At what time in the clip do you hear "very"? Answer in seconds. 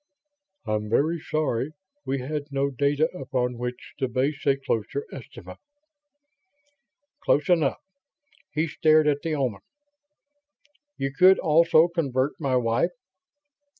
0.89-1.19